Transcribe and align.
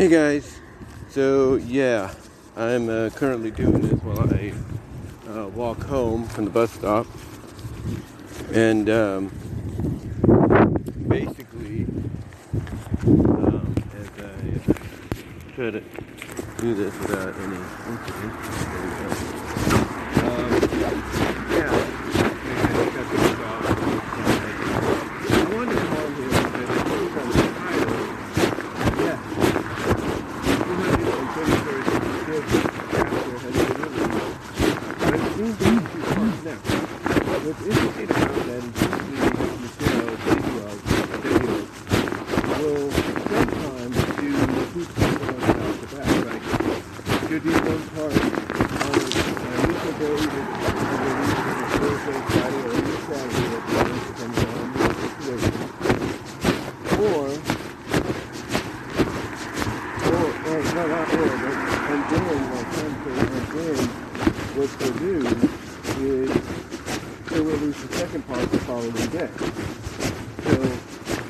Hey 0.00 0.08
guys, 0.08 0.56
so 1.10 1.56
yeah, 1.56 2.14
I'm 2.56 2.88
uh, 2.88 3.10
currently 3.10 3.50
doing 3.50 3.82
this 3.82 4.00
while 4.02 4.32
I 4.32 4.54
uh, 5.28 5.48
walk 5.48 5.82
home 5.82 6.26
from 6.26 6.46
the 6.46 6.50
bus 6.50 6.72
stop, 6.72 7.06
and 8.50 8.88
um, 8.88 9.30
basically, 11.06 11.84
um, 13.04 13.74
as 13.94 14.08
I 14.16 14.32
try 15.54 15.70
to 15.70 15.82
do 16.60 16.74
this 16.74 16.98
without 17.00 17.34
any 17.36 17.60
incident, 17.90 18.32
um, 20.24 20.50
yeah, 20.80 21.68
I 22.56 22.88
got 22.96 23.06
this 23.12 23.36
off. 23.44 23.64
I 25.28 25.54
wanted 25.54 25.76
to 25.76 25.84
call 25.84 26.08
here 26.08 26.32
because 26.32 26.56
I 26.56 26.80
think 26.88 27.12
on 27.20 27.28
the 27.28 27.36
title, 27.60 28.00
yeah. 29.04 29.20
What's 37.40 37.62
interesting 37.64 38.04
about 38.10 38.34
that 38.46 38.60
is 38.60 38.78
usually 39.10 39.46
Michelle 39.60 40.14
videos, 40.20 40.80
videos 41.20 41.68
will 42.60 42.88
sometimes 43.30 43.96
do 44.20 44.30
two 44.70 44.84
parts 44.94 45.18
on 45.20 45.40
back 45.40 45.74
to 45.80 45.86
back. 45.96 46.12
Like 46.26 46.44
she'll 47.26 47.40
do 47.40 47.50
one 47.50 47.84
part 47.90 48.14
on 48.70 48.94
an 49.00 49.56
initial 49.64 49.94
day 49.98 50.18
that 50.20 50.46
release 51.00 51.34
on 51.40 51.66
Thursday, 51.80 52.18
Friday, 52.30 52.62
or 52.62 52.76
any 52.76 52.96
Saturday 53.08 53.48
at 53.56 53.64
the 53.66 53.74
end, 53.80 53.98
depending 54.06 54.48
on 54.54 54.66
the 54.76 54.84
situation. 55.00 55.64
Or 57.00 57.24
or, 60.06 60.26
or 60.46 60.60
no, 60.74 60.82
not 60.86 61.08
or, 61.10 61.28
but 61.40 61.56
and 61.90 62.02
then 62.72 62.90
what 62.90 62.90
comes 62.90 62.96
to 63.04 63.10
and 63.10 63.44
then 63.46 63.88
what 64.56 64.70
they'll 64.78 64.98
do 64.98 65.14
is 66.00 66.30
they 67.30 67.40
will 67.40 67.56
release 67.56 67.80
the 67.82 67.88
second 67.96 68.22
part 68.26 68.50
the 68.50 68.58
following 68.60 68.92
day. 68.92 69.30
So, 70.44 70.54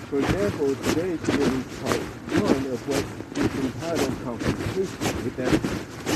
for 0.08 0.18
example, 0.18 0.74
today 0.74 1.18
she 1.24 1.32
released 1.36 1.82
part 1.82 2.00
one 2.40 2.64
of 2.72 2.80
what 2.88 3.04
is 3.36 3.52
entitled 3.64 4.16
Compensation. 4.24 5.00
With 5.24 5.36
that, 5.36 5.52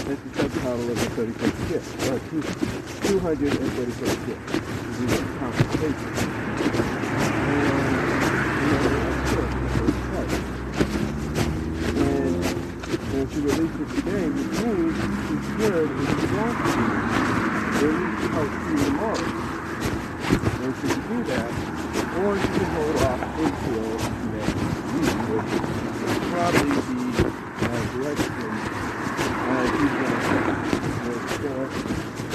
that's 0.04 0.20
the 0.20 0.30
subtitle 0.34 0.88
of 0.90 0.96
the 0.98 1.08
31st 1.14 1.56
shift, 1.68 1.88
or 2.10 2.18
two, 2.30 2.40
231st 3.08 3.94
shift. 4.26 4.42
This 4.84 4.98
is 5.12 5.20
compensation. 5.38 6.10
And, 7.44 7.88
you 8.60 8.68
know, 8.72 8.88
of 9.10 9.24
course, 9.34 9.54
the 9.54 9.68
first 9.78 10.00
part. 10.10 10.30
And 11.94 12.44
when 13.14 13.30
she 13.30 13.38
released 13.40 13.78
it 13.78 13.88
today, 13.94 14.26
which 14.26 14.58
means 14.58 14.98
she 14.98 15.36
could, 15.54 15.86
if 15.86 16.10
she 16.18 16.26
wants 16.34 16.58
to, 16.66 16.82
release 17.86 18.26
part 18.34 18.50
two 18.50 18.74
tomorrow. 18.90 19.28
And 20.34 20.74
she 20.74 20.86
can 20.90 21.02
do 21.06 21.18
that, 21.30 21.50
or 22.18 22.34
she 22.34 22.50
can 22.58 22.68
hold 22.74 22.98
off 23.06 23.22
until 23.38 23.86
next 24.34 24.58
week, 24.94 25.14
which 25.30 25.46
will 25.46 26.26
probably 26.34 26.74
be 26.90 27.06
uh, 27.22 27.78
direction 27.94 28.50
uh, 29.46 29.70
she's 29.74 29.94
going 29.94 30.18
to. 30.20 30.54
Going 31.44 31.68
to 31.70 31.84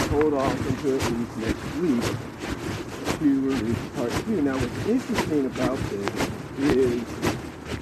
hold 0.10 0.34
off 0.36 0.58
until 0.70 0.96
at 0.96 1.04
least 1.12 1.36
next 1.38 1.66
week 1.82 2.06
to 3.20 3.28
release 3.42 3.84
part 3.96 4.12
two. 4.26 4.42
Now, 4.42 4.56
what's 4.56 4.88
interesting 4.88 5.46
about 5.48 5.78
this 5.90 6.08
is 6.60 7.04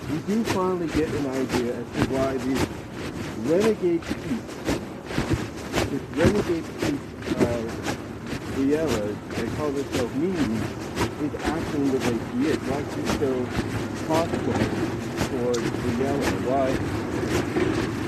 we 0.10 0.18
do 0.20 0.44
finally 0.46 0.88
get 0.88 1.10
an 1.10 1.28
idea 1.28 1.76
as 1.76 1.86
to 1.92 2.14
why 2.14 2.38
these 2.38 2.67
renegade 3.48 4.04
chiefs, 4.04 4.56
this 5.88 6.04
renegade 6.20 6.68
chief 6.82 7.00
uh, 7.40 7.46
of 7.48 7.64
Briella, 8.52 9.06
they 9.30 9.48
call 9.56 9.72
themselves 9.72 10.16
memes, 10.16 10.64
is 11.24 11.34
acting 11.46 11.86
the 11.92 11.98
way 11.98 12.18
she 12.28 12.38
is. 12.52 12.60
Why 12.68 12.84
she's 12.92 13.12
so 13.20 13.32
hostile 14.08 14.60
towards 15.32 15.64
Briella. 15.80 16.30
Why, 16.44 16.68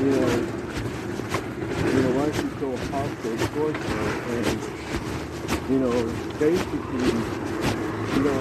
you 0.03 0.11
know, 0.11 0.29
you 1.87 1.99
know, 2.03 2.11
why 2.19 2.27
she's 2.35 2.55
so 2.59 2.69
hostile 2.91 3.37
towards 3.55 3.79
her. 3.79 4.07
And, 4.35 4.59
you 5.69 5.79
know, 5.79 5.95
basically, 6.37 7.11
you 8.15 8.21
know, 8.27 8.39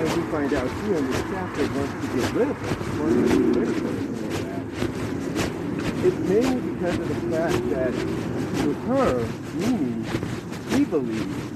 as 0.00 0.08
we 0.16 0.22
find 0.30 0.52
out 0.52 0.70
here 0.84 0.96
in 0.96 1.04
this 1.10 1.22
chapter, 1.32 1.64
wants 1.72 1.94
to 1.96 2.06
get 2.20 2.28
rid 2.34 2.48
of 2.50 2.56
her, 2.58 2.72
wants 3.02 3.32
to 3.32 3.36
get 3.38 3.56
rid 3.56 3.68
of 3.68 3.76
her. 3.80 4.31
It's 6.04 6.16
mainly 6.16 6.74
because 6.74 6.98
of 6.98 7.08
the 7.08 7.14
fact 7.36 7.70
that 7.70 7.92
with 8.66 8.80
her, 8.88 9.24
meaning 9.54 10.04
she 10.68 10.84
believes 10.84 11.52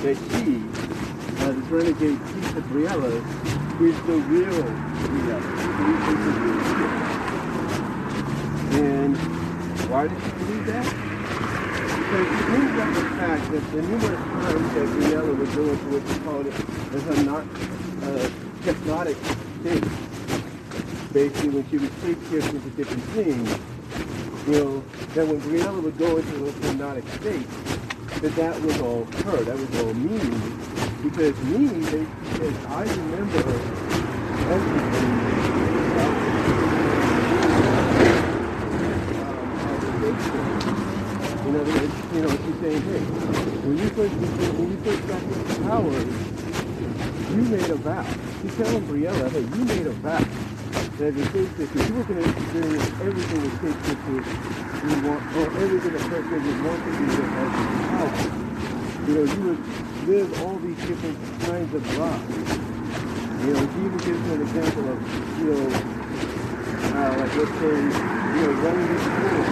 that 0.00 0.16
she, 0.16 0.64
uh, 1.44 1.52
this 1.52 1.66
renegade 1.68 2.20
of 2.56 2.64
Briella, 2.72 3.12
is 3.82 3.96
the 4.06 4.16
real 4.32 4.62
Briella. 5.04 5.52
And 8.72 9.16
why 9.90 10.08
does 10.08 10.22
she 10.24 10.30
believe 10.30 10.66
that? 10.66 10.86
Because 11.92 12.26
she 12.32 12.44
brings 12.48 12.74
up 12.80 12.88
the 12.94 13.04
fact 13.20 13.44
that 13.52 13.64
the 13.72 13.82
numerous 13.82 14.22
times 14.32 14.68
that 14.72 14.86
Briella 14.96 15.32
would 15.36 15.52
go 15.54 15.62
into 15.68 15.86
what 15.92 16.02
she 16.08 16.18
called 16.20 16.46
it 16.46 16.54
as 16.94 17.04
a 17.18 17.22
not 17.24 17.44
uh, 18.02 18.28
hypnotic 18.64 19.18
state. 19.60 20.11
Basically, 21.12 21.50
when 21.50 21.68
she 21.68 21.76
would 21.76 21.92
take 22.00 22.16
shifts 22.30 22.48
into 22.48 22.70
different 22.70 23.02
things, 23.12 23.46
you 24.48 24.64
know, 24.64 24.80
that 25.12 25.26
when 25.28 25.38
Briella 25.42 25.82
would 25.82 25.98
go 25.98 26.16
into 26.16 26.46
a 26.46 26.52
hypnotic 26.52 27.06
state, 27.20 27.46
that 28.22 28.34
that 28.34 28.58
was 28.62 28.80
all 28.80 29.04
her, 29.04 29.44
that 29.44 29.58
was 29.58 29.68
all 29.84 29.92
me. 29.92 30.16
Because 31.02 31.36
me, 31.44 31.66
they, 31.68 32.06
says, 32.38 32.56
I 32.64 32.84
remember 32.84 33.44
everything 34.48 35.12
um, 36.00 36.16
in 41.46 41.56
other 41.60 41.72
words, 41.76 41.94
you 42.14 42.20
know, 42.22 42.30
she's 42.30 42.58
saying, 42.64 42.82
hey, 42.88 43.04
when 43.68 43.76
you 43.76 43.88
first 43.90 44.14
when 44.56 44.70
you 44.70 44.78
first 44.80 45.02
got 45.08 45.20
this 45.28 45.58
power, 45.58 45.92
you 47.36 47.42
made 47.52 47.68
a 47.68 47.76
vow. 47.76 48.06
She's 48.40 48.56
telling 48.56 48.86
Briella, 48.86 49.30
hey, 49.30 49.40
you 49.40 49.64
made 49.66 49.86
a 49.86 49.92
vow 50.00 50.24
that 51.10 51.18
takes 51.32 51.50
this, 51.58 51.66
if 51.66 51.88
you 51.88 51.94
were 51.96 52.04
going 52.04 52.22
to 52.22 52.30
experience 52.30 52.86
everything 53.02 53.42
it 53.42 53.50
takes 53.58 53.82
to 53.90 54.14
you 54.86 54.94
want, 55.02 55.18
or 55.34 55.50
everything 55.58 55.94
a 55.94 55.98
person 55.98 56.38
would 56.46 56.62
want 56.62 56.78
to 56.78 56.90
that 57.10 57.26
has 57.32 57.50
this 57.58 57.74
power. 57.90 58.14
You 59.02 59.14
know, 59.18 59.26
you 59.26 59.40
would 59.50 59.62
live 60.06 60.30
all 60.42 60.56
these 60.62 60.78
different 60.86 61.18
kinds 61.42 61.74
of 61.74 61.82
lives. 61.98 62.54
You 63.42 63.50
know, 63.50 63.66
she 63.66 63.78
even 63.82 63.98
gives 63.98 64.22
an 64.30 64.42
example 64.42 64.84
of, 64.94 64.98
you 65.42 65.50
know, 65.50 65.66
uh, 66.94 67.18
like 67.18 67.34
let's 67.34 67.50
say, 67.50 67.74
you 67.82 68.46
know, 68.46 68.54
running 68.62 68.86
this 68.86 69.02
pool. 69.02 69.42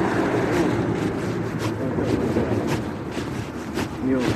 You 4.07 4.15
know, 4.15 4.27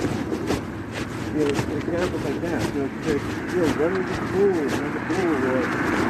you 1.30 1.46
know, 1.46 1.54
examples 1.78 2.22
like 2.26 2.38
that. 2.42 2.58
You 2.74 2.80
know, 2.82 2.90
you 3.54 3.62
know, 3.62 3.70
running 3.78 4.02
this 4.02 4.18
pool, 4.18 4.50
like 4.66 4.98
a 4.98 5.06
pool, 5.06 5.30
or 5.30 5.62
the 5.62 6.03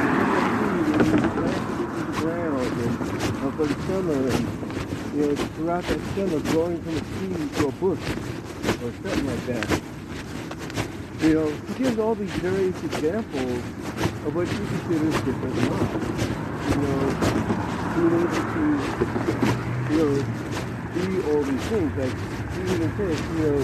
ground 0.97 2.55
uh, 2.65 3.51
for 3.51 3.65
the 3.65 3.75
summer 3.87 4.13
and 4.13 5.15
you 5.15 5.27
know 5.27 5.35
throughout 5.35 5.83
that 5.83 5.99
summer 6.15 6.39
growing 6.51 6.81
from 6.81 6.95
a 6.95 6.99
tree 6.99 7.49
to 7.57 7.67
a 7.67 7.71
bush 7.73 7.99
or 8.83 8.91
something 8.91 9.27
like 9.27 9.45
that. 9.47 9.81
You 11.21 11.33
know, 11.33 11.47
he 11.47 11.83
gives 11.83 11.97
all 11.97 12.13
these 12.13 12.29
various 12.33 12.83
examples 12.83 13.57
of 14.25 14.35
what 14.35 14.47
she 14.47 14.55
considers 14.55 15.15
different 15.23 15.55
lives. 15.55 16.05
You 16.69 16.81
know, 16.85 17.45
being 17.95 18.13
able 18.13 18.29
to, 18.29 18.63
you 19.89 19.97
know, 19.97 20.11
be 20.93 21.03
all 21.31 21.41
these 21.41 21.65
things. 21.71 21.91
Like 21.97 22.15
she 22.53 22.61
even 22.73 22.91
says, 22.97 23.17
you 23.31 23.41
know, 23.41 23.57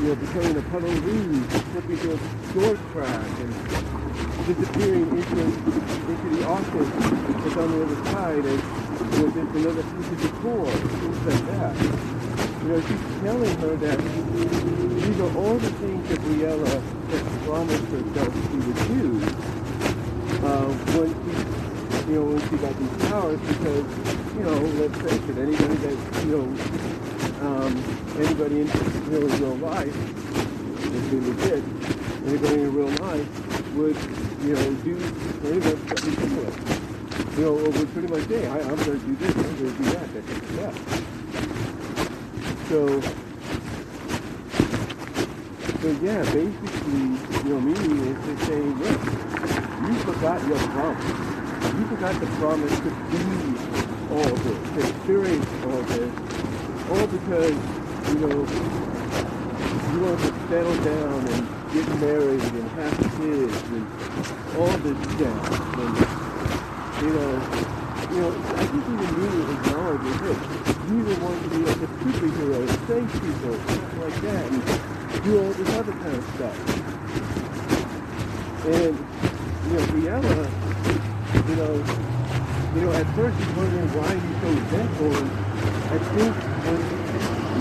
you 0.00 0.08
know, 0.08 0.14
becoming 0.16 0.56
a 0.56 0.62
puddle 0.70 0.90
of 0.90 1.06
leaves, 1.06 1.62
flipping 1.72 1.98
to 1.98 2.12
a 2.12 2.18
door 2.54 2.76
crack 2.92 3.26
and 3.40 4.03
disappearing 4.46 5.08
into 5.08 5.40
into 5.40 6.36
the 6.36 6.46
office 6.46 6.88
that's 6.92 7.56
on 7.56 7.70
the 7.72 7.84
other 7.84 8.04
side 8.12 8.44
and 8.44 8.84
you 9.14 9.26
know, 9.26 9.40
another 9.56 9.82
piece 9.82 10.10
of 10.12 10.20
decor, 10.20 10.66
things 10.70 11.20
like 11.24 11.46
that. 11.48 11.74
You 12.60 12.68
know, 12.68 12.80
she's 12.80 13.04
telling 13.22 13.56
her 13.60 13.76
that 13.76 13.98
these 15.00 15.20
are 15.20 15.36
all 15.36 15.56
the 15.56 15.70
things 15.80 16.08
that 16.10 16.18
Briella 16.20 16.68
had 17.08 17.24
promised 17.46 17.84
herself 17.88 18.34
she 18.50 18.56
would 18.60 18.80
do 18.92 19.08
uh, 20.44 20.68
when 20.92 21.08
she, 21.24 22.12
you 22.12 22.16
know, 22.16 22.24
when 22.24 22.40
she 22.50 22.56
got 22.56 22.76
these 22.76 23.10
powers 23.10 23.40
because, 23.40 23.86
you 24.36 24.42
know, 24.44 24.60
let's 24.76 24.98
face 25.00 25.28
it, 25.28 25.38
anybody 25.38 25.74
that, 25.74 26.24
you 26.26 26.36
know, 26.36 26.44
um, 27.48 27.72
anybody 28.20 28.60
in 28.60 28.66
you 28.66 29.20
know, 29.20 29.26
real 29.26 29.56
life, 29.56 29.96
if 30.84 31.10
they 31.10 31.20
legit, 31.20 31.64
anybody 32.26 32.60
in 32.60 32.74
real 32.74 32.90
life 33.06 33.63
would, 33.74 33.96
you 34.42 34.54
know, 34.54 34.74
do 34.84 34.94
much 35.42 35.76
something 35.88 36.14
similar. 36.14 36.52
you 37.36 37.44
know, 37.44 37.54
would 37.54 37.92
pretty 37.92 38.08
much 38.08 38.28
say, 38.28 38.46
I, 38.46 38.60
I'm 38.60 38.76
going 38.76 39.00
to 39.00 39.06
do 39.06 39.16
this, 39.16 39.34
I'm 39.34 39.42
going 39.42 39.56
to 39.56 39.82
do 39.82 39.84
that, 39.90 40.06
that's 40.14 40.30
a 40.30 40.34
step. 40.52 40.74
So, 42.68 43.00
so 45.80 45.88
yeah, 46.02 46.22
basically, 46.32 47.04
you 47.42 47.50
know, 47.50 47.60
Mimi 47.60 48.10
is 48.10 48.18
just 48.24 48.46
saying, 48.46 48.78
look, 48.78 49.00
you 49.84 49.94
forgot 50.06 50.46
your 50.46 50.58
promise. 50.58 51.04
You 51.74 51.84
forgot 51.88 52.20
the 52.20 52.26
promise 52.38 52.78
to 52.78 52.90
be 53.10 53.22
all 54.10 54.36
this, 54.36 54.58
to 54.70 54.78
experience 54.88 55.46
all 55.64 55.82
this, 55.82 56.12
all 56.90 57.06
because, 57.08 57.56
you 58.08 58.18
know, 58.26 58.93
you 59.94 60.00
want 60.00 60.18
to 60.18 60.26
settle 60.48 60.74
down 60.82 61.22
and 61.28 61.46
get 61.72 61.86
married 62.00 62.42
and 62.42 62.68
have 62.70 62.98
kids 63.14 63.62
and 63.70 63.86
all 64.58 64.74
this 64.82 64.98
stuff. 65.14 65.40
And, 65.78 65.94
you 66.98 67.10
know, 67.14 67.30
you 68.10 68.18
know, 68.20 68.30
I 68.34 68.66
think 68.66 68.84
even 68.90 69.08
you 69.22 69.30
acknowledges 69.54 70.18
it. 70.30 70.38
You 70.90 70.94
even 70.98 71.16
want 71.22 71.38
to 71.44 71.48
be 71.48 71.58
like 71.62 71.78
a 71.78 71.86
superhero, 71.86 72.58
save 72.88 73.06
people, 73.22 73.54
stuff 73.54 73.94
like 74.02 74.18
that, 74.22 74.44
and 74.50 74.62
do 75.22 75.30
all 75.38 75.52
this 75.52 75.70
other 75.78 75.92
kind 75.92 76.16
of 76.16 76.24
stuff. 76.34 76.56
And, 78.66 78.94
you 79.64 79.74
know, 79.78 79.84
Briella, 79.94 80.36
you 81.48 81.54
know, 81.54 81.74
you 82.74 82.80
know, 82.82 82.92
at 82.92 83.06
first 83.14 83.36
he's 83.38 83.52
wondering 83.54 83.88
why 83.94 84.10
he's 84.10 84.38
so 84.42 84.48
resentful, 84.58 85.12
and 85.14 85.30
I 85.86 85.98
think 86.18 86.34
when 86.66 86.80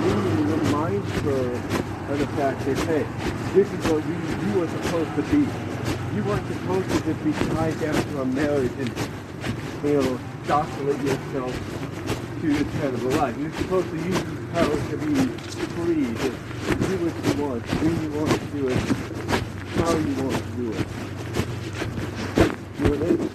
Mimi 0.02 0.34
reminds 0.52 1.12
her 1.22 1.93
the 2.18 2.28
fact 2.28 2.66
that, 2.66 2.78
hey, 2.86 3.06
this 3.54 3.72
is 3.72 3.92
what 3.92 4.06
you, 4.06 4.16
you 4.46 4.60
were 4.60 4.68
supposed 4.68 5.16
to 5.16 5.22
be. 5.24 5.48
You 6.16 6.24
weren't 6.24 6.48
supposed 6.48 6.90
to 6.92 7.02
just 7.02 7.24
be 7.24 7.32
tied 7.56 7.80
down 7.80 7.96
to 7.96 8.22
a 8.22 8.26
marriage 8.26 8.72
and, 8.78 8.92
you 9.84 10.02
know, 10.02 10.20
docilate 10.46 11.02
yourself 11.02 11.54
to 12.42 12.48
this 12.54 12.68
kind 12.82 12.94
of 12.94 13.04
a 13.06 13.10
life. 13.18 13.38
You're 13.38 13.52
supposed 13.54 13.90
to 13.90 13.96
use 13.98 14.24
these 14.24 14.50
powers 14.52 14.90
to 14.90 14.98
be 14.98 15.14
free, 15.74 16.06
to 16.06 16.30
do 16.76 16.94
what 17.02 17.14
you 17.24 17.34
want, 17.42 17.64
when 17.82 17.96
you 18.04 18.10
want 18.20 18.32
to 18.32 18.38
do 18.54 18.68
it, 18.70 18.78
how 19.80 19.96
you 19.98 20.14
want 20.22 20.38
to 20.38 20.44
do 20.60 20.66
it. 20.72 20.86
You 22.80 22.90
know, 22.90 22.96
that's, 23.00 23.26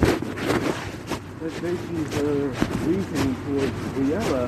that's 1.41 1.59
basically 1.61 2.05
her 2.21 2.53
reasoning 2.87 3.35
towards 3.45 3.77
Briella. 3.97 4.45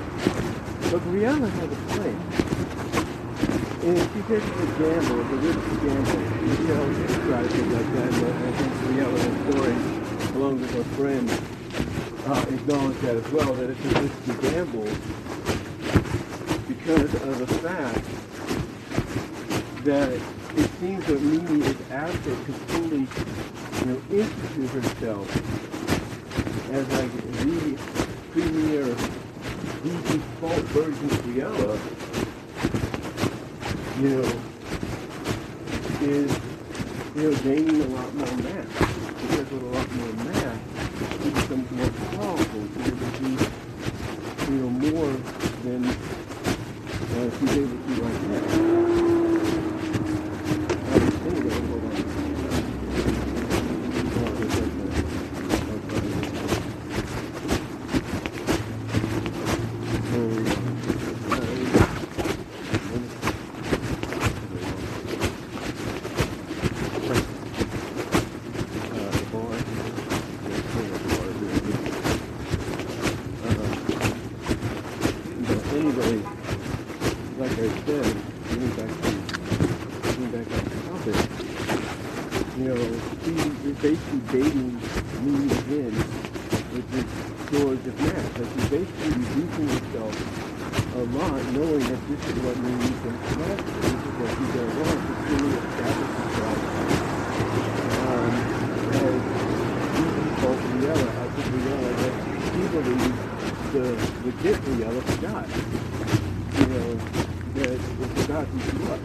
But 0.90 1.00
Briella 1.02 1.48
has 1.48 1.72
a 1.72 1.76
plan. 1.94 2.49
And 3.82 3.96
she 3.96 4.20
says 4.28 4.42
it's 4.44 4.60
a 4.60 4.66
gamble, 4.76 5.20
it's 5.20 5.32
a 5.32 5.36
risky 5.40 5.74
gamble. 5.86 6.20
You 6.20 6.52
know, 6.68 6.84
describes 7.06 7.54
it 7.54 7.66
like 7.68 7.90
that. 7.94 8.12
And 8.12 8.28
I 8.44 8.52
think 8.52 8.72
Briella's 8.84 9.36
story, 9.48 9.76
along 10.36 10.54
with 10.60 10.72
her 10.74 10.84
friend, 10.96 11.26
uh, 12.26 12.44
acknowledge 12.54 12.98
that 12.98 13.16
as 13.16 13.28
well, 13.32 13.54
that 13.54 13.70
it's 13.70 13.84
a 13.86 13.88
risky 14.02 14.34
gamble 14.50 14.90
because 16.68 17.14
of 17.14 17.38
the 17.38 17.46
fact 17.60 18.04
that 19.84 20.12
it 20.12 20.70
seems 20.78 21.06
that 21.06 21.22
Mimi 21.22 21.64
is 21.64 21.80
after 21.90 22.30
to 22.30 22.52
fully, 22.68 23.06
you 23.78 23.86
know, 23.86 23.98
institute 24.10 24.70
herself 24.82 25.26
as 26.70 26.86
like 26.92 27.12
the 27.16 27.78
premier, 28.32 28.84
the 29.82 29.90
default 30.12 30.64
version 30.68 31.10
of 31.10 32.29
you 34.00 34.08
know, 34.08 34.24
is, 36.00 36.32
you 37.14 37.22
know, 37.22 37.34
gaining 37.42 37.80
a 37.82 37.84
lot 37.88 38.14
more 38.14 38.36
mass. 38.38 38.66
Because 39.20 39.50
with 39.50 39.62
a 39.62 39.66
lot 39.66 39.92
more 39.92 40.12
mass, 40.24 40.58
he 41.22 41.28
becomes 41.30 41.70
more 41.70 41.90
powerful. 42.16 42.62
She's 42.76 42.86
able 42.88 43.10
to 43.10 43.18
do, 43.20 43.26
you 44.52 44.58
know, 44.58 44.70
more 44.70 45.12
than 45.64 45.84
uh, 45.84 47.30
she's 47.38 47.52
able 47.58 47.76
to 47.76 47.92
right 48.00 48.20
now. 48.22 48.44
I 50.72 50.94
was 50.96 51.14
thinking 51.20 51.44
that, 51.44 51.60
hold 51.68 51.84
on. 51.84 51.90
Oh, 54.16 54.32
that's 54.38 54.56
right 54.56 54.74
there. 54.80 54.94
Okay. 55.76 56.10
So, 60.10 60.18
uh, 61.30 61.40
Anyway, 75.72 76.16
like 77.38 77.52
I 77.52 77.68
said, 77.86 78.16
getting 78.48 78.70
back 78.76 78.90
to 78.90 79.10
getting 80.02 80.30
back 80.30 80.46
to 80.48 80.56
the 80.68 80.78
topic, 80.90 81.18
you 82.58 82.64
know, 82.68 82.80
he 83.24 83.32
is 83.70 83.76
basically 83.78 84.20
baiting 84.32 84.70
me 85.24 85.34
in 85.78 85.92
with 87.00 87.48
storage 87.48 87.86
of 87.86 87.96
mass. 88.00 88.38
Like 88.38 88.52
he's 88.54 88.68
basically 88.68 89.12
reducing 89.20 89.68
himself 89.68 90.14
a 90.90 91.02
lot, 91.16 91.40
knowing 91.52 91.80
that 91.80 92.00
this 92.08 92.20
is 92.28 92.36
what 92.44 92.56
we 92.60 92.70
need 92.70 92.96
to 93.00 93.10
master. 93.10 93.70
This 93.80 94.00
is 94.00 94.14
what 94.20 94.32
he 94.36 94.46
does 94.52 94.72
want 94.80 95.00
to 95.00 95.12
truly 95.24 95.52
establish 95.60 96.12
himself 96.20 96.58
um, 98.10 98.32
as 98.90 99.18
the 99.96 100.06
default 100.20 100.58
Briella. 100.60 101.08
I 101.10 101.26
think 101.30 101.46
Briella 101.50 101.90
that 102.00 102.14
he 102.54 102.62
believes 102.70 103.20
the 103.72 103.84
legit 104.24 104.56
Briella 104.64 105.02
forgot. 105.10 105.46
You 106.50 106.66
know, 106.66 106.88
that 107.54 107.70
it 107.70 107.80
forgot 107.80 108.44
who 108.46 108.58
she 108.60 108.76
was. 108.84 109.00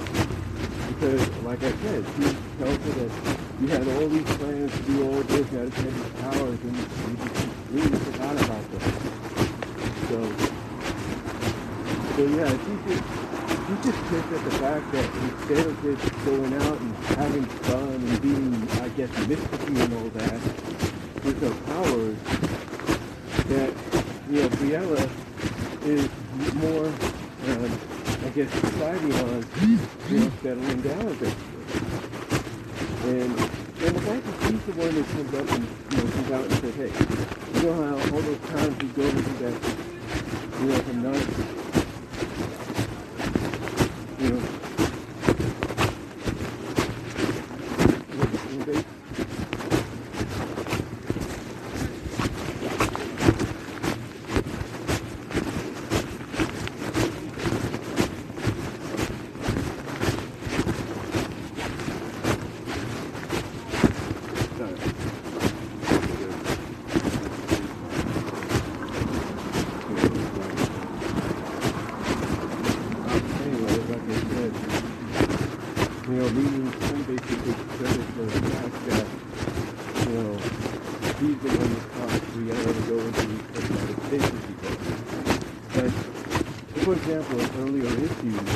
Because, 0.95 1.23
like 1.43 1.63
I 1.63 1.71
said, 1.71 2.05
she 2.15 2.23
tells 2.57 2.77
her 2.77 2.93
that 2.93 3.11
you 3.59 3.67
had 3.67 3.87
all 3.87 4.07
these 4.07 4.23
plans 4.37 4.71
to 4.71 4.83
do 4.83 5.03
all 5.05 5.21
this, 5.23 5.51
you 5.51 5.57
had 5.57 5.71
to 5.71 5.81
these 5.81 6.21
powers, 6.21 6.59
and 6.59 6.77
you 6.77 6.85
just 7.25 7.54
completely 7.75 8.11
forgot 8.11 8.35
about 8.41 8.71
them. 8.71 8.81
So, 10.07 10.17
so 12.15 12.21
yeah, 12.25 12.49
she 12.63 12.71
just, 12.87 13.03
she's 13.67 13.81
just 13.83 13.99
pissed 14.07 14.31
at 14.31 14.43
the 14.45 14.51
fact 14.51 14.85
that 14.93 15.07
instead 15.23 15.67
of 15.67 15.73
just 15.81 16.25
going 16.25 16.53
out 16.53 16.79
and 16.79 16.95
having 17.17 17.45
fun 17.45 17.93
and 17.93 18.21
being, 18.21 18.53
I 18.81 18.89
guess, 18.89 19.09
mysticky 19.27 19.75
and 19.83 19.93
all 19.93 20.09
that, 20.09 20.39
with 21.25 21.41
her 21.41 21.55
powers, 21.67 22.17
that, 23.49 23.71
you 24.29 24.41
know, 24.41 24.49
Briella 24.55 25.03
is 25.83 26.09
more, 26.55 26.87
um, 26.87 27.71
I 28.23 28.29
guess, 28.29 28.61
deciding 28.61 29.13
on, 29.13 29.45
you 30.09 30.19
know, 30.19 30.31
settling 30.41 30.81
down 30.81 31.01
a 31.01 31.13
bit. 31.15 31.35
And, 33.03 33.31
and 33.31 33.95
the 33.95 34.01
fact 34.01 34.25
that 34.25 34.35
she's 34.47 34.63
the 34.63 34.71
one 34.79 34.95
that 34.95 35.07
comes 35.09 35.33
up 35.33 35.51
and, 35.51 35.63
you 35.91 35.97
know, 35.97 36.11
comes 36.11 36.31
out 36.31 36.43
and 36.45 36.53
says, 36.53 36.75
hey, 36.75 37.44
you 37.55 37.61
know 37.63 37.73
how 37.73 37.95
all 38.15 38.21
those 38.21 38.39
times 38.49 38.83
we 38.83 38.87
go 38.89 39.01
into 39.03 39.29
that, 39.43 39.53
you 40.59 40.67
know, 40.67 40.75
from 40.81 41.03
night, 41.03 41.27
you 44.19 44.29
know, 44.29 44.41
you 48.11 48.17
know, 48.17 48.65
they, 48.65 48.83
Anyway, 73.45 73.77
like 73.89 74.01
I 74.01 74.19
said, 74.29 74.53
you 76.15 76.21
know, 76.21 76.29
meaning 76.31 76.71
some 76.79 77.03
basically 77.03 77.51
the 77.51 78.31
fact 78.47 78.75
that, 78.87 79.05
you 79.99 80.15
know, 80.15 80.31
he's 81.19 81.37
the 81.43 81.49
one 81.59 81.71
that 81.75 81.85
caused 81.91 82.23
Rihanna 82.39 82.71
to 82.71 82.83
go 82.87 82.95
into 83.03 83.23
these 83.27 83.45
personality 83.51 83.95
stations 84.07 84.43
because. 84.47 84.79
But, 85.75 85.91
for 86.87 86.93
example, 86.93 87.35
in 87.35 87.49
earlier 87.59 87.91
issues, 87.99 88.47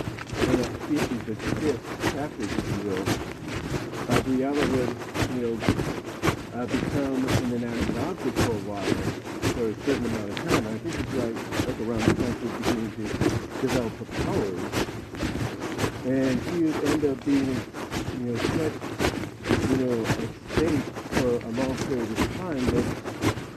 one 0.47 0.55
of 0.55 0.67
the 0.71 0.95
issues, 0.95 1.21
the 1.27 1.35
fifth 1.35 1.83
chapters, 2.15 2.47
if 2.47 2.63
you 2.63 2.79
will, 2.87 3.03
uh, 4.07 4.23
Briella 4.23 4.63
would, 4.71 4.91
you 5.35 5.43
know, 5.43 5.55
uh, 6.55 6.63
become 6.63 7.27
an 7.27 7.43
inanimate 7.59 7.99
object 8.07 8.39
for 8.39 8.55
a 8.55 8.63
while, 8.71 8.95
for 9.51 9.67
a 9.67 9.75
certain 9.83 10.05
amount 10.05 10.31
of 10.31 10.35
time. 10.47 10.63
I 10.63 10.77
think 10.79 10.95
it's 10.95 11.11
like, 11.11 11.35
like 11.67 11.79
around 11.83 12.07
the 12.07 12.13
time 12.23 12.33
she 12.39 12.47
was 12.47 12.55
beginning 12.55 12.91
to 12.95 13.03
develop 13.67 13.91
her 13.99 14.07
powers. 14.23 14.98
And 16.09 16.41
she 16.41 16.63
would 16.63 16.73
end 16.85 17.05
up 17.05 17.23
being, 17.23 17.45
you 17.45 18.25
know, 18.25 18.33
set, 18.35 18.73
you 19.69 19.77
know, 19.77 19.93
a 19.93 20.03
state 20.57 20.81
for 21.13 21.29
a 21.37 21.51
long 21.53 21.77
period 21.85 22.09
of 22.09 22.17
time 22.35 22.65
that 22.65 22.85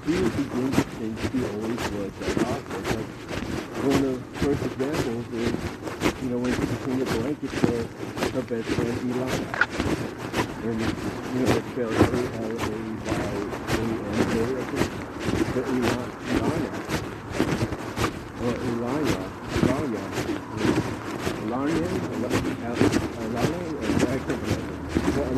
she 0.05 0.13
would 0.21 0.37
begin 0.37 0.69
to 0.71 0.83
think 0.85 1.17
she 1.33 1.39
always 1.49 1.81
was 1.97 2.13
author. 2.45 2.77
It's 2.77 2.93
like 2.93 3.11
one 3.89 4.05
of 4.05 4.13
the 4.13 4.17
first 4.45 4.63
examples 4.69 5.27
is, 5.33 5.57
you 6.23 6.29
know, 6.29 6.37
when 6.45 6.53
she 6.53 6.61
became 6.61 7.01
a 7.01 7.09
blanket 7.09 7.53
for 7.57 7.89
her 8.37 8.45
best 8.45 8.69
friend 8.69 9.01
Ilana. 9.01 9.49
And, 10.69 10.77
you 10.77 11.41
know, 11.41 11.57
it 11.57 11.65
spelled 11.73 11.97
A-L-A-Y-A-N-A, 12.13 12.85
I 14.45 14.65
think. 14.69 14.93
But 15.55 15.65
Ilana, 15.73 16.05
Ilana, 16.37 16.69
or 18.45 18.55
Ilana, 18.69 19.25
Ilana, 19.57 20.72
Ilana, 21.53 21.85
Ilana, 23.21 23.61
I 23.93 24.17
can't 24.25 24.41
remember. 24.41 24.73
But 25.13 25.29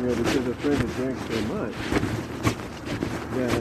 you 0.00 0.06
know, 0.06 0.14
because 0.16 0.44
her 0.46 0.54
friend 0.54 0.78
had 0.80 0.92
drank 0.96 1.16
so 1.28 1.36
much 1.52 1.76
that 3.36 3.60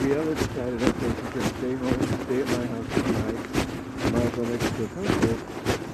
Briella 0.00 0.32
decided, 0.34 0.80
okay, 0.80 1.12
going 1.12 1.28
to 1.30 1.42
stay 1.44 1.74
home, 1.76 2.00
stay 2.24 2.40
at 2.40 2.48
my 2.56 2.64
house 2.72 2.90
tonight, 2.96 3.44
might 4.12 4.24
as 4.24 4.32
well 4.34 4.48
make 4.48 4.62
her 4.62 4.72
feel 4.72 4.88
comfortable. 4.88 5.38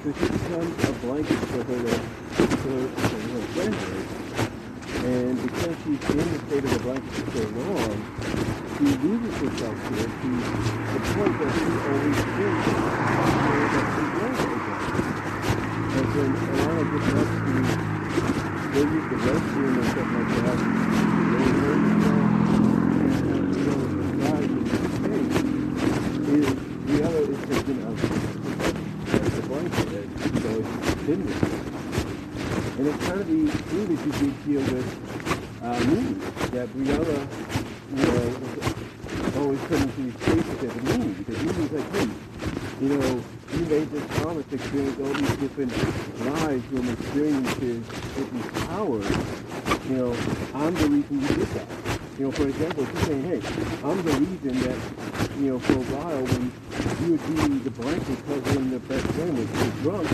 So 0.03 0.09
she 0.13 0.27
becomes 0.31 0.75
a 0.85 0.93
blanket 1.03 1.43
for 1.51 1.63
her, 1.65 1.83
for 2.39 2.55
her, 2.71 2.87
for 2.87 3.19
her 3.19 3.43
friend. 3.51 3.75
And 5.05 5.35
because 5.43 5.75
she's 5.83 6.03
in 6.09 6.17
the 6.19 6.39
state 6.47 6.65
of 6.65 6.73
a 6.73 6.79
blanket 6.79 7.11
for 7.11 7.31
so 7.37 7.43
long, 7.51 8.62
she 8.83 8.91
loses 8.99 9.31
herself 9.39 9.79
to 9.79 9.95
it 9.95 10.11
to 10.11 10.27
the 10.27 10.99
point 11.15 11.35
that 11.39 11.51
she 11.55 11.71
always 11.87 12.19
thinks 12.19 12.67
you 12.67 12.75
know, 12.75 13.63
that 13.71 13.87
she's 13.95 14.11
blanket 14.19 14.51
again. 14.59 14.83
And 15.93 16.07
when 16.19 16.31
Alana 16.51 16.83
gets 16.91 17.15
up 17.15 17.31
to 17.31 17.55
go 18.73 18.81
use 18.83 19.07
the 19.07 19.19
restroom 19.23 19.79
or 19.79 19.87
something 19.87 20.19
like 20.19 20.35
that, 20.43 20.59
they 21.31 21.47
herself 21.63 22.27
and 22.99 23.55
surprised 24.03 24.51
in 24.51 24.65
the 24.67 24.79
space, 24.99 25.31
is 26.33 26.51
the 26.87 26.99
other 27.07 27.23
is 27.23 27.39
thinking 27.39 27.79
of 27.87 27.95
the, 28.03 28.07
the 29.31 29.43
blanket 29.47 29.87
always 30.43 30.67
been 31.07 31.23
with. 31.25 31.41
And 32.79 32.85
it's 32.89 32.99
kind 33.07 33.21
of 33.21 33.27
the 33.29 33.41
thing 33.47 33.87
that 33.95 34.01
you 34.07 34.13
did 34.19 34.35
with 34.73 34.91
uh, 35.63 35.79
Mimi, 35.87 36.15
that 36.51 36.67
Briella, 36.75 37.19
you 37.95 38.03
know, 38.03 38.13
was 39.23 39.37
always 39.37 39.61
coming 39.69 39.91
to 39.93 40.03
these 40.03 40.15
spaces 40.15 40.59
as 40.65 40.77
a 40.77 40.83
Mimi, 40.83 41.13
because 41.15 41.39
Mimi's 41.45 41.71
like, 41.73 41.89
hey, 41.93 42.09
you 42.81 42.89
know, 42.89 43.23
you 43.53 43.65
made 43.67 43.89
this 43.91 44.05
promise 44.19 44.47
to 44.47 44.55
experience 44.57 44.99
all 44.99 45.13
these 45.15 45.37
different 45.37 45.62
lives 46.25 46.73
and 46.73 46.89
experiences 46.91 47.87
with 48.17 48.33
these 48.33 48.63
powers. 48.67 49.09
You 49.89 49.97
know, 49.97 50.17
I'm 50.55 50.75
the 50.75 50.89
reason 50.89 51.21
you 51.21 51.29
did 51.29 51.49
that. 51.49 51.69
You 52.19 52.27
know, 52.27 52.33
for 52.33 52.47
example, 52.47 52.87
she's 52.87 53.07
saying, 53.07 53.25
hey, 53.25 53.41
I'm 53.83 54.03
the 54.03 54.13
reason 54.13 54.61
that, 54.61 54.79
you 55.39 55.53
know, 55.53 55.59
for 55.59 55.73
a 55.73 55.85
while 55.97 56.23
when 56.23 56.53
you 57.03 57.13
would 57.13 57.27
be 57.27 57.59
the 57.59 57.71
blanket 57.71 58.19
covering 58.27 58.71
the 58.71 58.79
best 58.81 59.07
friend 59.07 59.39
was 59.39 59.49
drunk, 59.83 60.09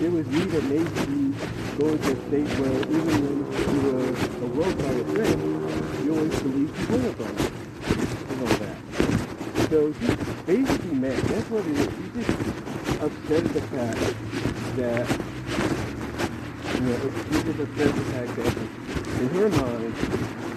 it 0.00 0.10
was 0.10 0.26
me 0.26 0.40
that 0.40 0.64
made 0.64 0.90
you 1.08 1.34
go 1.78 1.88
into 1.88 2.12
a 2.12 2.16
state 2.28 2.48
where 2.58 2.80
even 2.92 3.14
when 3.16 3.74
you 3.74 3.80
were 3.88 4.10
awoke 4.46 4.78
by 4.78 4.92
a 4.92 5.04
friend, 5.14 6.04
you 6.04 6.14
always 6.14 6.42
believed 6.42 6.78
you 6.78 6.96
were 6.96 7.08
a 7.08 7.12
blanket. 7.12 7.52
And 8.28 8.40
all 8.40 8.56
that. 8.58 8.76
So 9.70 9.92
he's 9.92 10.16
basically 10.44 10.94
mad. 10.94 11.16
That's 11.16 11.48
what 11.50 11.64
it 11.64 11.76
is. 11.78 11.88
He's 12.14 12.26
just 12.26 13.00
upset 13.00 13.44
at 13.44 13.52
the 13.52 13.60
fact 13.60 14.59
that, 14.80 15.04
you 16.74 16.80
know, 16.80 16.96
just 17.44 17.60
upset 17.60 17.88
at 17.88 17.94
the 17.94 18.04
fact 18.16 18.32
that 18.36 18.52
in 19.20 19.28
her 19.28 19.48
mind, 19.50 19.92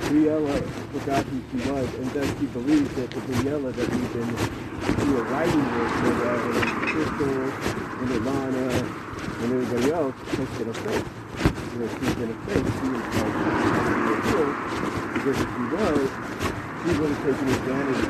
Briella 0.07 0.63
forgot 0.93 1.25
who 1.25 1.41
she 1.51 1.57
was, 1.69 1.87
and 1.95 2.07
thus 2.11 2.27
she 2.39 2.45
believes 2.47 2.93
that 2.95 3.11
the 3.11 3.19
Briella 3.19 3.73
that 3.75 3.89
we've 3.89 4.13
been 4.13 4.31
you 5.03 5.13
know, 5.13 5.23
writing 5.27 5.65
with, 5.75 5.93
with 6.03 6.19
uh, 6.23 6.39
Crystal 6.87 7.35
and 7.99 8.09
Ilana 8.15 8.67
and 9.43 9.51
everybody 9.51 9.91
else, 9.91 10.15
has 10.15 10.49
been 10.57 10.69
a 10.69 10.73
fake. 10.73 11.05
You 11.73 11.79
know, 11.79 11.87
she's 11.99 12.15
been 12.15 12.31
a 12.31 12.37
fake. 12.47 12.67
She 12.79 12.87
was 12.87 13.03
like, 13.19 13.35
because 15.13 15.39
if 15.43 15.49
she 15.51 15.63
was, 15.75 16.07
she 16.79 16.89
would 16.95 17.11
have 17.11 17.21
taken 17.27 17.47
advantage 17.59 18.03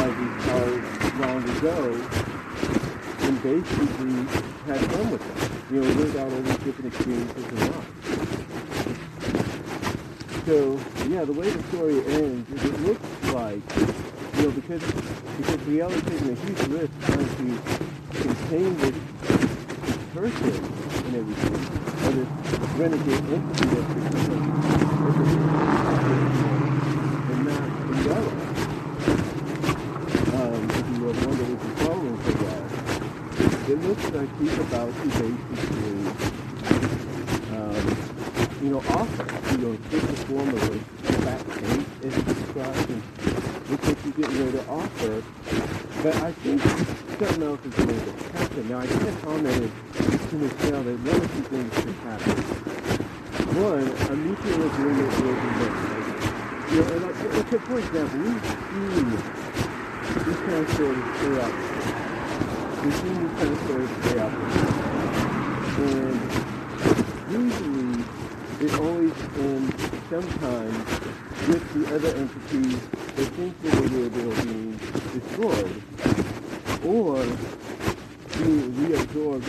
of 0.00 0.10
these 0.16 0.36
powers 0.46 0.84
long 1.20 1.40
ago 1.58 2.39
and 3.42 3.64
basically 3.64 4.12
had 4.66 4.80
fun 4.92 5.10
with 5.10 5.20
them. 5.20 5.36
You 5.70 5.80
know, 5.80 5.88
lived 6.00 6.16
out 6.16 6.32
all 6.32 6.40
these 6.40 6.58
different 6.58 6.94
experiences 6.94 7.44
in 7.44 7.56
life. 7.58 7.86
So, 10.46 10.78
yeah, 11.08 11.24
the 11.24 11.32
way 11.32 11.50
the 11.50 11.62
story 11.68 12.04
ends 12.06 12.50
is 12.52 12.64
it 12.64 12.80
looks 12.80 13.08
like, 13.32 13.62
you 14.36 14.42
know, 14.42 14.50
because 14.50 14.82
because 15.36 15.56
Briella 15.62 15.92
is 15.92 16.02
taking 16.02 16.30
a 16.30 16.34
huge 16.34 16.62
risk 16.68 16.92
trying 17.02 17.28
to 17.28 17.44
contain 18.20 18.76
this, 18.78 18.94
person 20.10 20.54
and 21.06 21.14
everything, 21.16 21.54
or 22.04 22.12
this 22.18 22.28
renegade 22.76 23.24
entity 23.30 23.66
that's 23.70 23.94
and 27.30 27.42
not 27.46 27.62
Briella. 27.86 28.32
Um, 30.34 30.62
if 30.70 30.84
you 30.90 30.98
will 31.04 31.14
wonder 31.14 31.44
if 31.44 31.48
you're 31.48 31.76
following 31.76 32.18
for 32.18 32.32
that, 32.32 32.70
like 33.90 34.38
he's 34.38 34.56
about 34.58 34.94
basically 35.02 36.06
um, 37.50 37.96
you 38.62 38.70
know, 38.70 38.78
offer, 38.90 39.26
you 39.50 39.58
know, 39.58 39.76
take 39.90 40.02
the 40.02 40.16
form 40.30 40.48
of 40.48 40.62
a 40.62 40.78
fat 41.24 41.44
cake, 41.58 41.86
as 42.04 42.16
it's 42.16 42.22
described, 42.22 42.90
and 42.90 43.02
like 43.82 44.04
you're 44.04 44.12
getting 44.14 44.38
ready 44.38 44.52
to 44.58 44.68
offer. 44.68 45.22
But 46.04 46.16
I 46.22 46.30
think 46.30 46.62
something 46.62 47.42
else 47.42 47.64
is 47.64 47.74
going 47.74 47.88
to 47.88 48.12
happen. 48.38 48.68
Now, 48.68 48.78
I 48.78 48.86
kind 48.86 49.08
of 49.08 49.22
commented 49.22 49.72
to 50.30 50.36
Michelle 50.36 50.82
that 50.84 50.98
one 51.00 51.16
of 51.16 51.34
two 51.34 51.42
things 51.50 51.74
could 51.74 51.94
happen. 52.06 52.36
One, 53.58 53.88
a 53.90 54.14
mutual 54.14 54.70
agreement 54.70 55.10
will 55.18 55.34
be 55.34 55.50
made. 55.58 55.90
You 56.70 56.76
know, 56.78 56.94
and 56.94 57.02
like, 57.02 57.18
okay, 57.42 57.58
for 57.58 57.78
example, 57.80 58.18
we've 58.20 58.44
seen 58.70 59.10
these 59.10 60.36
kind 60.46 60.62
of 60.62 60.68
play 61.18 61.42
out. 61.42 61.99
We've 62.82 62.94
seen 62.94 63.28
kind 63.36 63.52
of 63.52 63.58
play 64.00 64.18
out. 64.18 64.32
And 65.80 66.20
usually 67.30 68.04
it 68.60 68.72
always 68.80 69.12
ends 69.36 69.76
sometimes 70.08 70.88
with 71.46 71.64
the 71.74 71.82
other 71.94 72.08
entity 72.16 72.66
that 73.16 73.28
thinks 73.36 73.56
that 73.62 73.74
they 73.84 74.24
were 74.24 74.40
being 74.44 74.72
destroyed 75.12 75.76
or 76.86 77.20
being 78.38 78.72
reabsorbed, 78.72 79.48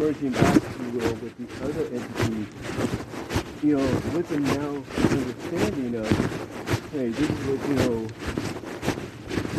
merging 0.00 0.32
back, 0.32 0.60
you 0.80 0.98
will, 0.98 1.14
with 1.14 1.34
the 1.38 1.46
other 1.64 1.84
entity, 1.94 2.42
you 3.62 3.72
know, 3.76 3.86
with 4.12 4.28
the 4.30 4.40
now 4.40 4.82
understanding 5.16 5.94
of, 5.94 6.10
hey, 6.90 7.08
this 7.10 7.30
is 7.30 7.38
what, 7.46 7.60
you 7.68 7.74
know, 7.76 7.98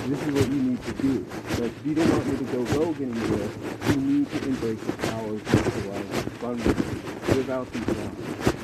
this 0.08 0.20
is 0.28 0.32
what 0.34 0.48
you 0.52 0.62
need 0.64 0.82
to 0.84 0.94
do. 1.02 1.26
Like, 1.60 1.76
if 1.76 1.86
you 1.86 1.94
don't 1.94 2.10
want 2.10 2.26
me 2.26 2.38
to 2.38 2.44
go 2.54 2.80
rogue 2.80 3.02
anymore, 3.02 3.50
you 3.90 3.98
need 3.98 4.32
to 4.32 4.48
embrace 4.48 4.80
the 4.80 4.94
powers 4.94 5.44
life, 5.92 6.42
run 6.42 6.56
with 6.56 7.36
without 7.36 7.70
these 7.74 7.86
lies. 7.86 8.56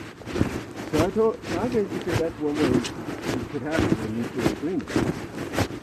So 0.91 1.05
I 1.05 1.09
told, 1.11 1.43
so 1.43 1.59
I 1.59 1.67
basically 1.67 1.99
said 1.99 2.19
that's 2.19 2.39
one 2.39 2.55
way 2.55 2.61
it 2.71 3.49
could 3.51 3.61
happen 3.63 3.97
in 4.05 4.15
mutual 4.15 4.47
agreement. 4.47 4.87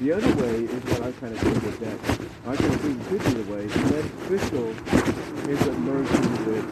The 0.00 0.12
other 0.12 0.34
way 0.36 0.64
is 0.64 0.84
what 0.84 1.02
I 1.02 1.12
kind 1.12 1.34
of 1.34 1.40
think 1.40 1.64
is 1.64 1.78
that 1.80 1.98
I 2.46 2.56
kind 2.56 2.74
of 2.74 2.80
think 2.80 2.98
the 3.22 3.52
way 3.52 3.66
that 3.66 4.04
Crystal 4.26 4.68
ends 5.50 5.68
up 5.68 5.76
merging 5.84 6.46
with 6.46 6.66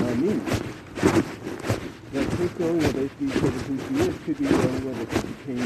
uh, 0.00 0.14
Nina. 0.14 1.37
Could 2.38 2.54
be 2.54 2.62
the 4.46 4.54
only 4.62 4.86
one 4.86 4.94
that 4.94 5.10
became 5.10 5.58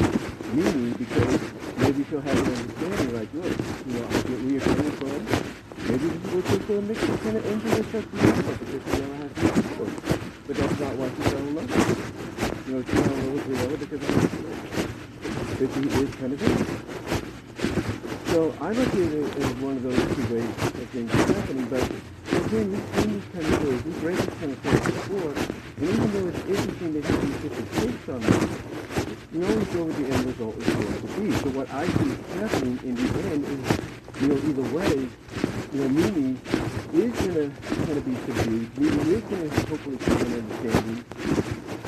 Mimi 0.57 0.89
because 0.97 1.37
maybe 1.77 2.01
she'll 2.09 2.17
have 2.21 2.33
an 2.33 2.49
understanding 2.49 3.13
like, 3.13 3.29
look, 3.29 3.53
you 3.85 3.93
know, 3.93 4.09
I 4.09 4.17
get 4.25 4.41
where 4.41 4.57
you're. 4.57 4.65
Maybe 5.85 6.09
this 6.09 6.17
is 6.17 6.33
what 6.33 6.41
Crystal 6.49 6.81
makes 6.81 7.03
her 7.03 7.17
kind 7.17 7.37
of 7.37 7.45
envy 7.45 7.69
herself 7.77 8.09
because 8.09 8.81
she 8.89 8.97
never 9.05 9.21
has 9.21 9.29
to 9.37 9.53
support. 9.53 9.93
But 10.47 10.55
that's 10.57 10.79
not 10.81 10.97
why 10.97 11.13
she 11.13 11.21
fell 11.29 11.45
in 11.45 11.53
love. 11.53 11.69
You 12.65 12.73
know, 12.73 12.81
she 12.81 12.89
fell 12.89 13.13
in 13.13 13.21
love 13.21 13.37
with 13.37 13.53
Briella 13.53 13.77
because 13.77 14.01
of 14.01 14.17
her 14.33 15.77
is 16.01 16.15
kind 16.17 16.33
of. 16.33 16.41
So 18.33 18.49
I 18.61 18.73
look 18.73 18.89
at 18.89 18.97
it 18.97 19.29
as 19.37 19.53
one 19.61 19.77
of 19.77 19.83
those 19.83 20.01
two 20.15 20.25
ways 20.33 20.49
of 20.73 20.89
things 20.89 21.11
happening, 21.13 21.69
but 21.69 21.85
again, 21.85 22.65
we've 22.73 22.89
seen 22.97 23.13
these 23.13 23.29
kind 23.29 23.45
of 23.45 23.53
stories, 23.61 23.83
we've 23.85 24.03
read 24.03 24.17
these 24.17 24.37
kind 24.41 24.49
of 24.49 24.57
stories 24.57 24.89
before, 24.89 25.37
and 25.77 25.89
even 25.89 26.11
though 26.11 26.27
it's 26.27 26.39
interesting 26.45 26.93
to 26.93 27.01
have 27.01 27.21
these 27.21 27.39
different 27.41 27.71
takes 27.73 28.09
on 28.09 28.19
this, 28.21 28.73
you 29.33 29.43
always 29.43 29.67
go 29.69 29.83
with 29.85 29.97
the 29.97 30.05
end 30.13 30.25
result 30.25 30.55
is 30.57 30.67
going 30.73 30.93
to 30.93 31.07
be. 31.19 31.31
So 31.37 31.49
what 31.57 31.69
I 31.73 31.87
see 31.87 32.13
happening 32.37 32.79
in 32.83 32.93
the 32.95 33.07
end 33.31 33.45
is, 33.49 33.59
you 34.21 34.27
know, 34.27 34.37
either 34.37 34.67
way, 34.77 35.09
you 35.73 35.79
know, 35.81 35.89
Mimi 35.89 36.37
is 36.93 37.11
going 37.25 37.49
to 37.49 38.01
be 38.01 38.13
subdued. 38.13 38.77
Mimi 38.77 39.13
is 39.17 39.23
going 39.23 39.49
to 39.49 39.55
hopefully 39.65 39.97
come 39.97 40.17
to 40.17 40.25
an 40.25 40.33
understanding. 40.33 40.99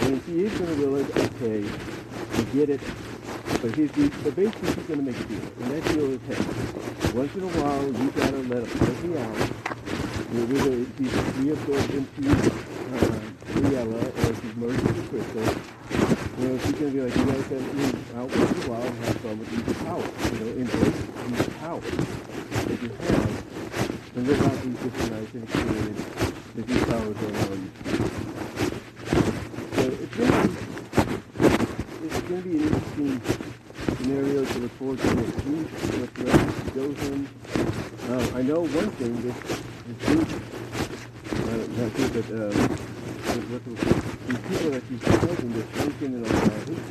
And 0.02 0.22
she 0.26 0.34
is 0.46 0.58
going 0.58 0.70
to 0.74 0.78
realize, 0.82 1.10
okay, 1.12 1.62
and 1.62 2.46
get 2.54 2.70
it. 2.72 2.82
But 3.62 3.76
his, 3.76 3.92
but 4.24 4.36
basically 4.36 4.74
he's 4.74 4.88
going 4.90 5.00
to 5.00 5.06
make 5.06 5.20
a 5.20 5.24
deal, 5.26 5.42
and 5.62 5.72
that 5.72 5.84
deal 5.94 6.12
is, 6.12 6.22
hey, 6.26 7.14
once 7.14 7.34
in 7.36 7.44
a 7.44 7.48
while 7.62 7.86
you 7.86 8.10
got 8.12 8.30
to 8.32 8.42
let 8.50 8.64
a 8.64 8.66
pussy 8.66 9.18
out. 9.22 9.38
You 10.34 10.40
know, 10.40 10.46
whether 10.50 10.76
he's 10.98 11.14
reabsorbed 11.38 11.94
into 11.94 12.65
You 13.86 13.92
know, 16.48 16.58
she's 16.58 16.74
going 16.74 16.76
to 16.76 16.92
be 16.92 17.02
like, 17.02 17.16
you 17.16 17.26
guys 17.26 17.48
have 17.48 17.50
to 17.50 17.56
out 18.18 18.32
a 18.32 18.34
while 18.68 18.82
and 18.82 19.06
have 19.06 19.18
fun 19.18 19.38
with. 19.38 19.52
You 20.34 20.40
know, 20.40 20.48
embrace 20.58 21.02
that 22.66 22.82
you 22.82 22.90
have 22.90 23.46
and 24.16 24.28
live 24.28 24.42
out 24.42 24.58
these 24.64 24.78
different 24.80 25.12
and 25.36 25.44
experience 25.44 26.02
that 26.56 26.66
these 26.66 26.84
powers 26.86 27.18
are 27.22 27.30
allowing. 27.30 27.70
So 29.76 29.84
it's 30.02 30.16
going 30.16 30.32
to 30.32 30.38
be, 30.48 30.54
it's 32.08 32.22
going 32.22 32.42
to 32.42 32.48
be 32.50 32.56
an 32.58 32.64
interesting 32.66 33.22
scenario 33.98 34.40
to 34.46 34.60
look 34.60 34.72
forward 34.72 35.00
to 35.00 35.06
what 35.06 35.16
direction 36.16 36.70
goes 36.74 36.98
in. 37.10 37.28
Uh, 38.10 38.26
I 38.36 38.42
know 38.42 38.62
one 38.62 38.90
thing, 38.98 39.14
this, 39.22 39.38
this 39.86 39.98
group, 40.10 40.28
uh, 41.34 41.68
not 41.78 41.94
group, 41.94 42.12
but 42.14 42.28
these 43.36 44.38
people 44.48 44.72
that 44.72 44.84
she's 44.88 45.02
this 45.02 45.68
Lincoln 45.80 46.14
and 46.14 46.26
all 46.26 46.36
uh, 46.36 46.50
group, 46.66 46.82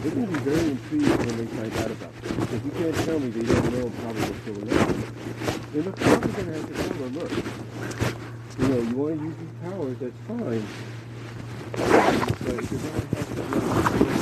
they're 0.00 0.12
going 0.12 0.26
to 0.26 0.32
be 0.32 0.38
very 0.38 0.70
intrigued 0.70 1.18
when 1.18 1.36
they 1.36 1.46
find 1.46 1.72
out 1.78 1.90
about 1.90 2.12
this. 2.22 2.32
Because 2.32 2.64
you 2.64 2.70
can't 2.70 2.96
tell 3.04 3.18
me 3.20 3.28
they 3.28 3.52
don't 3.52 3.72
know 3.72 3.90
probably 4.00 4.22
what's 4.22 4.42
going 4.48 4.68
on. 4.72 4.88
And 5.74 5.84
they're 5.84 5.92
probably 5.92 6.32
going 6.32 6.46
to 6.46 6.52
have 6.52 6.66
to 6.68 6.74
tell 6.74 6.96
them, 6.98 7.12
look, 7.18 7.32
you 8.58 8.68
know, 8.68 8.80
you 8.90 8.96
want 8.96 9.18
to 9.18 9.24
use 9.24 9.36
these 9.38 9.54
powers, 9.62 9.96
that's 9.98 10.20
fine. 10.26 10.64
But 11.72 12.54
if 12.54 12.70
you're 12.70 12.80
going 12.80 12.96
to 13.00 13.16
have 13.16 13.32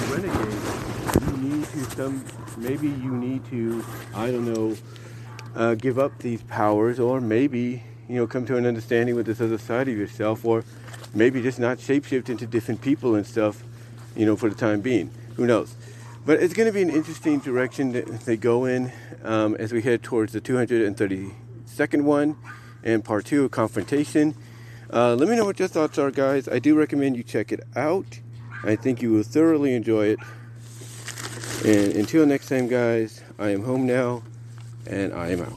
a 0.02 0.14
renegade, 0.16 0.60
you 1.22 1.36
need 1.48 1.64
to 1.64 1.80
some, 1.96 2.24
maybe 2.56 2.88
you 2.88 3.12
need 3.12 3.44
to, 3.50 3.84
I 4.14 4.30
don't 4.30 4.52
know, 4.52 4.76
uh, 5.54 5.74
give 5.74 5.98
up 5.98 6.18
these 6.18 6.42
powers, 6.42 6.98
or 7.00 7.20
maybe 7.20 7.82
you 8.08 8.16
know 8.16 8.26
come 8.26 8.44
to 8.46 8.56
an 8.56 8.66
understanding 8.66 9.14
with 9.14 9.26
this 9.26 9.40
other 9.40 9.58
side 9.58 9.88
of 9.88 9.96
yourself, 9.96 10.44
or 10.44 10.64
maybe 11.16 11.42
just 11.42 11.58
not 11.58 11.78
shapeshift 11.78 12.28
into 12.28 12.46
different 12.46 12.82
people 12.82 13.14
and 13.14 13.26
stuff, 13.26 13.64
you 14.14 14.26
know, 14.26 14.36
for 14.36 14.48
the 14.48 14.54
time 14.54 14.80
being. 14.82 15.10
Who 15.36 15.46
knows? 15.46 15.74
But 16.24 16.42
it's 16.42 16.54
going 16.54 16.66
to 16.66 16.72
be 16.72 16.82
an 16.82 16.90
interesting 16.90 17.38
direction 17.38 17.92
that 17.92 18.06
they 18.20 18.36
go 18.36 18.64
in 18.64 18.92
um, 19.24 19.54
as 19.56 19.72
we 19.72 19.82
head 19.82 20.02
towards 20.02 20.32
the 20.32 20.40
232nd 20.40 22.02
one 22.02 22.36
and 22.84 23.04
part 23.04 23.24
two 23.24 23.44
of 23.44 23.50
confrontation. 23.50 24.34
Uh, 24.92 25.14
let 25.14 25.28
me 25.28 25.36
know 25.36 25.44
what 25.44 25.58
your 25.58 25.68
thoughts 25.68 25.98
are, 25.98 26.10
guys. 26.10 26.48
I 26.48 26.58
do 26.58 26.76
recommend 26.76 27.16
you 27.16 27.22
check 27.22 27.50
it 27.50 27.60
out. 27.74 28.20
I 28.62 28.76
think 28.76 29.02
you 29.02 29.12
will 29.12 29.22
thoroughly 29.22 29.74
enjoy 29.74 30.06
it. 30.08 30.18
And 31.64 31.94
until 31.94 32.26
next 32.26 32.48
time, 32.48 32.68
guys, 32.68 33.22
I 33.38 33.50
am 33.50 33.62
home 33.62 33.86
now 33.86 34.22
and 34.86 35.12
I 35.12 35.28
am 35.28 35.42
out. 35.42 35.52